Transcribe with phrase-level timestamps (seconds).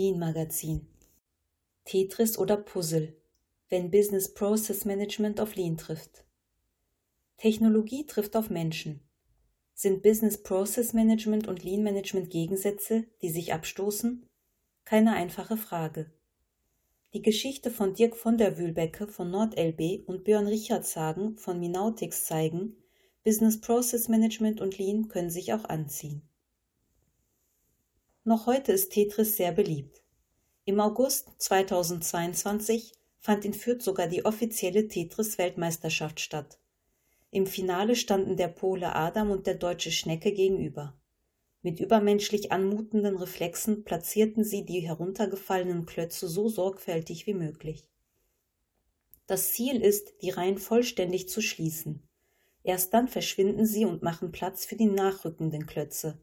[0.00, 0.86] Lean Magazin.
[1.84, 3.14] Tetris oder Puzzle,
[3.68, 6.24] wenn Business Process Management auf Lean trifft.
[7.36, 9.02] Technologie trifft auf Menschen.
[9.74, 14.26] Sind Business Process Management und Lean Management Gegensätze, die sich abstoßen?
[14.86, 16.10] Keine einfache Frage.
[17.12, 22.74] Die Geschichte von Dirk von der Wühlbecke von NordLB und Björn Richardshagen von Minautix zeigen,
[23.22, 26.22] Business Process Management und Lean können sich auch anziehen.
[28.22, 30.02] Noch heute ist Tetris sehr beliebt.
[30.66, 36.58] Im August 2022 fand in Fürth sogar die offizielle Tetris-Weltmeisterschaft statt.
[37.30, 40.94] Im Finale standen der Pole Adam und der deutsche Schnecke gegenüber.
[41.62, 47.88] Mit übermenschlich anmutenden Reflexen platzierten sie die heruntergefallenen Klötze so sorgfältig wie möglich.
[49.26, 52.02] Das Ziel ist, die Reihen vollständig zu schließen.
[52.64, 56.20] Erst dann verschwinden sie und machen Platz für die nachrückenden Klötze.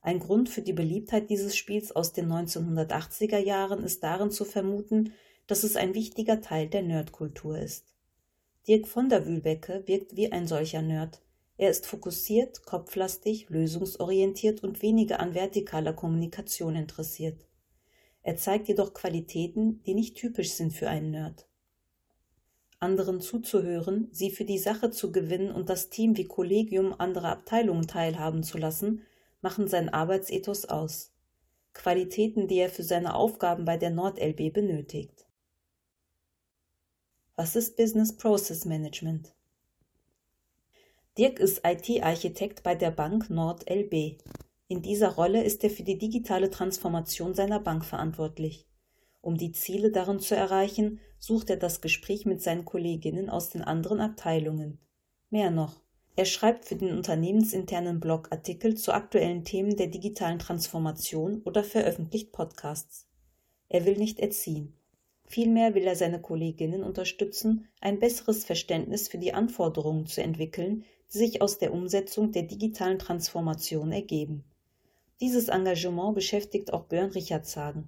[0.00, 5.12] Ein Grund für die Beliebtheit dieses Spiels aus den 1980er Jahren ist darin zu vermuten,
[5.46, 7.86] dass es ein wichtiger Teil der Nerdkultur ist.
[8.66, 11.22] Dirk von der Wühlbecke wirkt wie ein solcher Nerd.
[11.56, 17.46] Er ist fokussiert, kopflastig, lösungsorientiert und weniger an vertikaler Kommunikation interessiert.
[18.22, 21.48] Er zeigt jedoch Qualitäten, die nicht typisch sind für einen Nerd.
[22.78, 27.88] Anderen zuzuhören, sie für die Sache zu gewinnen und das Team wie Kollegium anderer Abteilungen
[27.88, 29.02] teilhaben zu lassen,
[29.40, 31.12] machen sein Arbeitsethos aus.
[31.72, 35.26] Qualitäten, die er für seine Aufgaben bei der NordLB benötigt.
[37.36, 39.32] Was ist Business Process Management?
[41.16, 44.18] Dirk ist IT-Architekt bei der Bank NordLB.
[44.68, 48.66] In dieser Rolle ist er für die digitale Transformation seiner Bank verantwortlich.
[49.20, 53.62] Um die Ziele darin zu erreichen, sucht er das Gespräch mit seinen Kolleginnen aus den
[53.62, 54.78] anderen Abteilungen.
[55.30, 55.80] Mehr noch,
[56.18, 62.32] er schreibt für den unternehmensinternen Blog Artikel zu aktuellen Themen der digitalen Transformation oder veröffentlicht
[62.32, 63.06] Podcasts.
[63.68, 64.76] Er will nicht erziehen.
[65.26, 71.18] Vielmehr will er seine Kolleginnen unterstützen, ein besseres Verständnis für die Anforderungen zu entwickeln, die
[71.18, 74.42] sich aus der Umsetzung der digitalen Transformation ergeben.
[75.20, 77.86] Dieses Engagement beschäftigt auch Björn Richardshagen.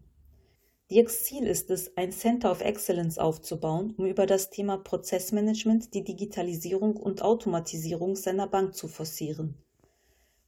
[0.90, 6.02] Dirks Ziel ist es, ein Center of Excellence aufzubauen, um über das Thema Prozessmanagement die
[6.02, 9.54] Digitalisierung und Automatisierung seiner Bank zu forcieren.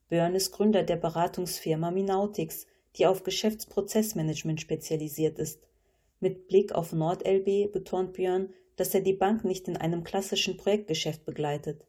[0.08, 2.66] Björn ist Gründer der Beratungsfirma Minautix,
[2.96, 5.62] die auf Geschäftsprozessmanagement spezialisiert ist.
[6.18, 11.24] Mit Blick auf NordLB betont Björn, dass er die Bank nicht in einem klassischen Projektgeschäft
[11.24, 11.86] begleitet.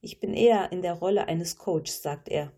[0.00, 2.50] Ich bin eher in der Rolle eines Coaches, sagt er.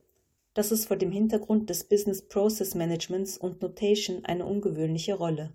[0.55, 5.55] Das ist vor dem Hintergrund des Business Process Managements und Notation eine ungewöhnliche Rolle.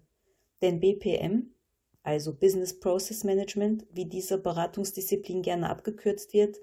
[0.62, 1.54] Denn BPM,
[2.02, 6.58] also Business Process Management, wie diese Beratungsdisziplin gerne abgekürzt wird,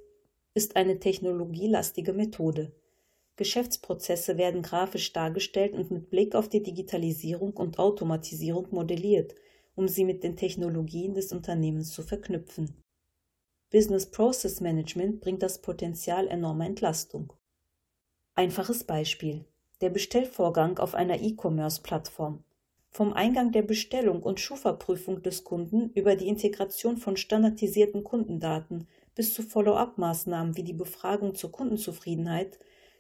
[0.55, 2.73] ist eine technologielastige Methode.
[3.37, 9.35] Geschäftsprozesse werden grafisch dargestellt und mit Blick auf die Digitalisierung und Automatisierung modelliert,
[9.75, 12.83] um sie mit den Technologien des Unternehmens zu verknüpfen.
[13.71, 17.33] Business Process Management bringt das Potenzial enormer Entlastung.
[18.37, 19.45] Einfaches Beispiel.
[19.81, 22.43] Der Bestellvorgang auf einer E-Commerce-Plattform.
[22.91, 29.35] Vom Eingang der Bestellung und Schufa-Prüfung des Kunden über die Integration von standardisierten Kundendaten bis
[29.35, 32.59] zu Follow-up-Maßnahmen wie die Befragung zur Kundenzufriedenheit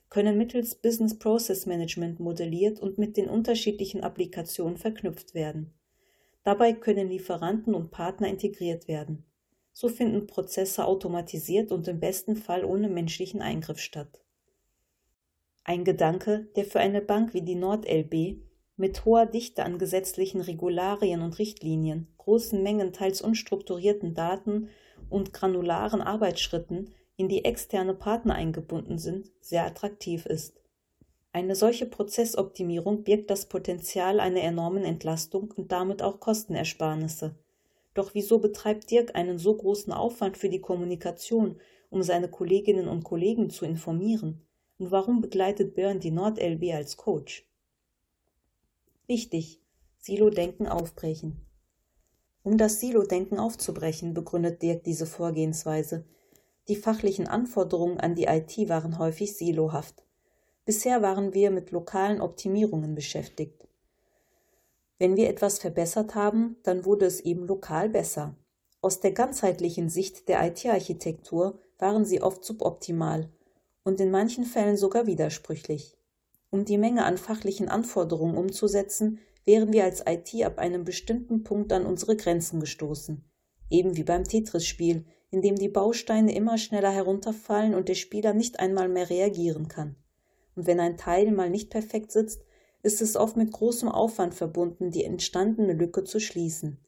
[0.09, 5.75] können mittels Business Process Management modelliert und mit den unterschiedlichen Applikationen verknüpft werden.
[6.45, 9.25] Dabei können Lieferanten und Partner integriert werden.
[9.72, 14.23] So finden Prozesse automatisiert und im besten Fall ohne menschlichen Eingriff statt.
[15.66, 18.38] Ein Gedanke, der für eine Bank wie die NordLB
[18.76, 24.69] mit hoher Dichte an gesetzlichen Regularien und Richtlinien, großen Mengen teils unstrukturierten Daten
[25.08, 30.60] und granularen Arbeitsschritten, in die externe Partner eingebunden sind, sehr attraktiv ist.
[31.32, 37.36] Eine solche Prozessoptimierung birgt das Potenzial einer enormen Entlastung und damit auch Kostenersparnisse.
[37.94, 41.59] Doch wieso betreibt Dirk einen so großen Aufwand für die Kommunikation,
[41.89, 44.44] um seine Kolleginnen und Kollegen zu informieren?
[44.78, 47.47] Und warum begleitet Björn die NordLB als Coach?
[49.06, 49.60] Wichtig,
[49.98, 51.47] Silo-Denken aufbrechen.
[52.42, 56.04] Um das Silo-Denken aufzubrechen, begründet Dirk diese Vorgehensweise.
[56.68, 60.04] Die fachlichen Anforderungen an die IT waren häufig silohaft.
[60.65, 63.68] Bisher waren wir mit lokalen Optimierungen beschäftigt.
[64.98, 68.34] Wenn wir etwas verbessert haben, dann wurde es eben lokal besser.
[68.80, 73.30] Aus der ganzheitlichen Sicht der IT-Architektur waren sie oft suboptimal
[73.84, 75.97] und in manchen Fällen sogar widersprüchlich.
[76.51, 81.72] Um die Menge an fachlichen Anforderungen umzusetzen, wären wir als IT ab einem bestimmten Punkt
[81.72, 83.25] an unsere Grenzen gestoßen.
[83.71, 88.60] Eben wie beim Tetris-Spiel, in dem die Bausteine immer schneller herunterfallen und der Spieler nicht
[88.60, 89.97] einmal mehr reagieren kann.
[90.54, 92.45] Und wenn ein Teil mal nicht perfekt sitzt,
[92.84, 96.78] ist es oft mit großem Aufwand verbunden, die entstandene Lücke zu schließen.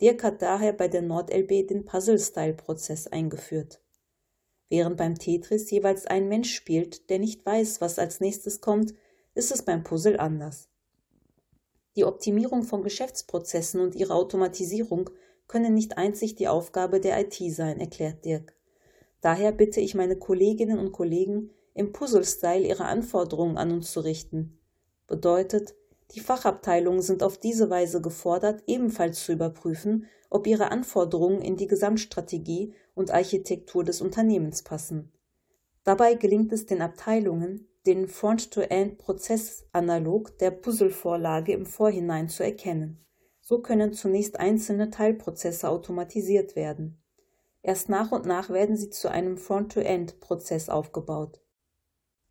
[0.00, 3.81] Dirk hat daher bei der NordLB den Puzzle-Style-Prozess eingeführt.
[4.72, 8.94] Während beim Tetris jeweils ein Mensch spielt, der nicht weiß, was als nächstes kommt,
[9.34, 10.70] ist es beim Puzzle anders.
[11.94, 15.10] Die Optimierung von Geschäftsprozessen und ihre Automatisierung
[15.46, 18.54] können nicht einzig die Aufgabe der IT sein, erklärt Dirk.
[19.20, 24.58] Daher bitte ich meine Kolleginnen und Kollegen, im Puzzle-Style ihre Anforderungen an uns zu richten,
[25.06, 25.74] Bedeutet,
[26.14, 31.66] die Fachabteilungen sind auf diese Weise gefordert, ebenfalls zu überprüfen, ob ihre Anforderungen in die
[31.66, 35.12] Gesamtstrategie und Architektur des Unternehmens passen.
[35.84, 43.04] Dabei gelingt es den Abteilungen, den Front-to-End-Prozess analog der Puzzlevorlage im Vorhinein zu erkennen.
[43.40, 47.02] So können zunächst einzelne Teilprozesse automatisiert werden.
[47.62, 51.40] Erst nach und nach werden sie zu einem Front-to-End-Prozess aufgebaut.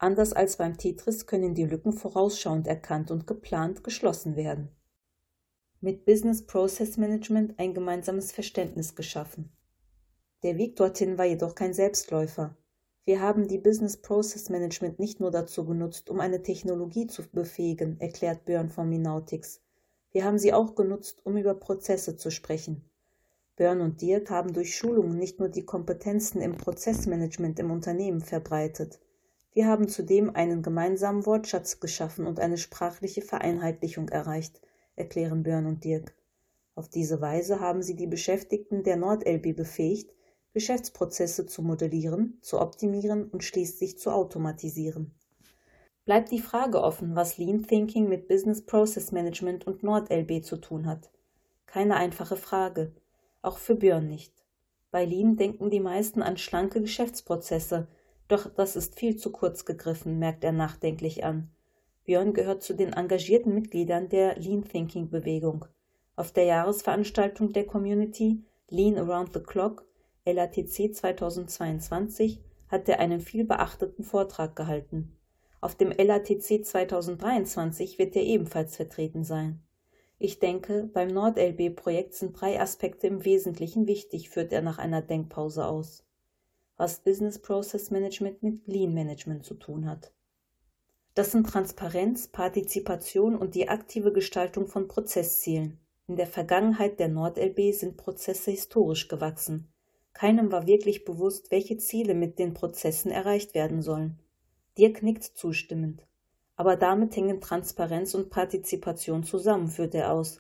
[0.02, 4.70] Anders als beim Tetris können die Lücken vorausschauend erkannt und geplant geschlossen werden.
[5.80, 9.52] Mit Business Process Management ein gemeinsames Verständnis geschaffen.
[10.42, 12.58] Der Weg dorthin war jedoch kein Selbstläufer.
[13.06, 18.00] Wir haben die Business Process Management nicht nur dazu genutzt, um eine Technologie zu befähigen,
[18.00, 19.62] erklärt Björn von Minautix.
[20.12, 22.90] Wir haben sie auch genutzt, um über Prozesse zu sprechen.
[23.56, 29.00] Björn und Dirk haben durch Schulungen nicht nur die Kompetenzen im Prozessmanagement im Unternehmen verbreitet,
[29.54, 34.62] wir haben zudem einen gemeinsamen Wortschatz geschaffen und eine sprachliche Vereinheitlichung erreicht,
[34.96, 36.16] erklären Björn und Dirk.
[36.76, 40.14] Auf diese Weise haben sie die Beschäftigten der NordLB befähigt,
[40.54, 45.14] Geschäftsprozesse zu modellieren, zu optimieren und schließlich zu automatisieren.
[46.06, 50.88] Bleibt die Frage offen, was Lean Thinking mit Business Process Management und NordLB zu tun
[50.88, 51.12] hat.
[51.66, 52.94] Keine einfache Frage,
[53.42, 54.34] auch für Björn nicht.
[54.92, 57.88] Bei Lean denken die meisten an schlanke Geschäftsprozesse,
[58.32, 61.50] doch das ist viel zu kurz gegriffen, merkt er nachdenklich an.
[62.06, 65.66] Björn gehört zu den engagierten Mitgliedern der Lean Thinking Bewegung.
[66.16, 69.86] Auf der Jahresveranstaltung der Community Lean Around the Clock
[70.26, 75.18] LATC 2022 hat er einen viel beachteten Vortrag gehalten.
[75.60, 79.62] Auf dem LATC 2023 wird er ebenfalls vertreten sein.
[80.18, 85.66] Ich denke, beim NordLB-Projekt sind drei Aspekte im Wesentlichen wichtig, führt er nach einer Denkpause
[85.66, 86.06] aus
[86.82, 90.12] was Business Process Management mit Lean Management zu tun hat.
[91.14, 95.78] Das sind Transparenz, Partizipation und die aktive Gestaltung von Prozesszielen.
[96.08, 99.72] In der Vergangenheit der NordLB sind Prozesse historisch gewachsen.
[100.14, 104.18] Keinem war wirklich bewusst, welche Ziele mit den Prozessen erreicht werden sollen.
[104.76, 106.08] Dirk nickt zustimmend.
[106.56, 110.40] Aber damit hängen Transparenz und Partizipation zusammen, führt er aus.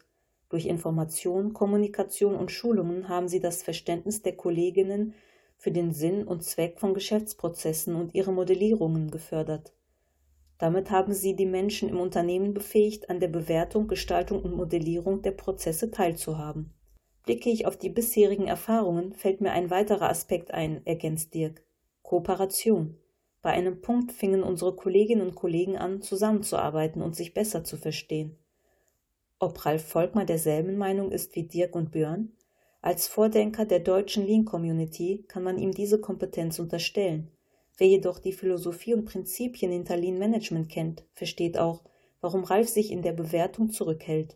[0.49, 5.13] Durch Information, Kommunikation und Schulungen haben sie das Verständnis der Kolleginnen
[5.61, 9.75] für den Sinn und Zweck von Geschäftsprozessen und ihre Modellierungen gefördert.
[10.57, 15.33] Damit haben sie die Menschen im Unternehmen befähigt, an der Bewertung, Gestaltung und Modellierung der
[15.33, 16.73] Prozesse teilzuhaben.
[17.25, 21.63] Blicke ich auf die bisherigen Erfahrungen, fällt mir ein weiterer Aspekt ein, ergänzt Dirk.
[22.01, 22.97] Kooperation.
[23.43, 28.35] Bei einem Punkt fingen unsere Kolleginnen und Kollegen an, zusammenzuarbeiten und sich besser zu verstehen.
[29.37, 32.31] Ob Ralf Volkmar derselben Meinung ist wie Dirk und Björn,
[32.81, 37.29] als Vordenker der deutschen Lean-Community kann man ihm diese Kompetenz unterstellen.
[37.77, 41.83] Wer jedoch die Philosophie und Prinzipien hinter Lean Management kennt, versteht auch,
[42.21, 44.35] warum Ralf sich in der Bewertung zurückhält.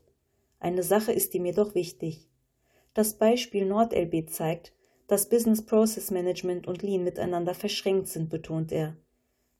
[0.59, 2.27] Eine Sache ist ihm jedoch wichtig.
[2.93, 4.73] Das Beispiel NordLB zeigt,
[5.07, 8.95] dass Business Process Management und Lean miteinander verschränkt sind, betont er.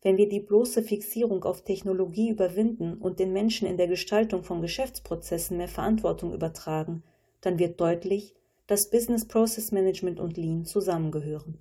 [0.01, 4.61] Wenn wir die bloße Fixierung auf Technologie überwinden und den Menschen in der Gestaltung von
[4.61, 7.03] Geschäftsprozessen mehr Verantwortung übertragen,
[7.41, 8.35] dann wird deutlich,
[8.67, 11.59] dass Business Process Management und Lean zusammengehören